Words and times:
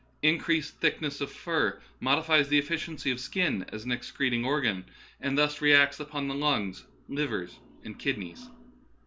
Increased 0.23 0.77
thick 0.79 0.99
ness 0.99 1.21
of 1.21 1.31
fur 1.31 1.79
modifies 1.99 2.47
the 2.49 2.57
efficiency 2.57 3.11
of 3.11 3.17
the 3.17 3.21
skin 3.23 3.65
as 3.71 3.85
an 3.85 3.91
excreting 3.91 4.43
organ, 4.43 4.83
and 5.19 5.37
thus 5.37 5.61
reacts 5.61 5.99
upon 5.99 6.27
the 6.27 6.33
lungs, 6.33 6.85
liver, 7.07 7.47
and 7.83 7.99
kidneys. 7.99 8.49